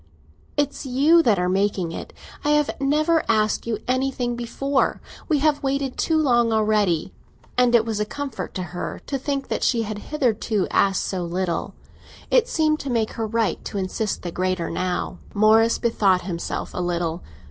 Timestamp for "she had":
9.61-9.99